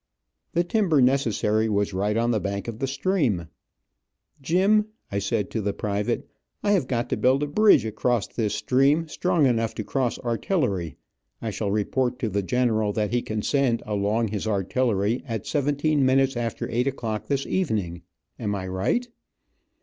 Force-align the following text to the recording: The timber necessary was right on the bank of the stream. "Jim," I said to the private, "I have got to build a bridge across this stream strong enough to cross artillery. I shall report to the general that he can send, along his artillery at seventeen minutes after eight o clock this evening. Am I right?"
The 0.53 0.63
timber 0.63 0.99
necessary 0.99 1.69
was 1.69 1.93
right 1.93 2.17
on 2.17 2.31
the 2.31 2.39
bank 2.39 2.67
of 2.67 2.79
the 2.79 2.87
stream. 2.87 3.49
"Jim," 4.41 4.87
I 5.11 5.19
said 5.19 5.51
to 5.51 5.61
the 5.61 5.73
private, 5.73 6.27
"I 6.63 6.71
have 6.71 6.87
got 6.87 7.07
to 7.11 7.17
build 7.17 7.43
a 7.43 7.45
bridge 7.45 7.85
across 7.85 8.25
this 8.25 8.55
stream 8.55 9.07
strong 9.07 9.45
enough 9.45 9.75
to 9.75 9.83
cross 9.83 10.17
artillery. 10.17 10.95
I 11.39 11.51
shall 11.51 11.69
report 11.69 12.17
to 12.17 12.29
the 12.29 12.41
general 12.41 12.91
that 12.93 13.11
he 13.13 13.21
can 13.21 13.43
send, 13.43 13.83
along 13.85 14.29
his 14.29 14.47
artillery 14.47 15.21
at 15.27 15.45
seventeen 15.45 16.03
minutes 16.03 16.35
after 16.35 16.67
eight 16.71 16.87
o 16.87 16.91
clock 16.93 17.27
this 17.27 17.45
evening. 17.45 18.01
Am 18.39 18.55
I 18.55 18.67
right?" 18.69 19.07